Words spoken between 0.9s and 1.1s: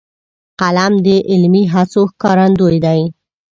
د